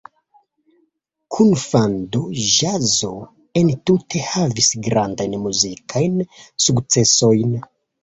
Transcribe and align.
Kunfando-ĵazo 1.35 3.11
entute 3.63 4.25
havis 4.33 4.73
grandajn 4.91 5.39
muzikajn 5.47 6.21
sukcesojn. 6.69 7.59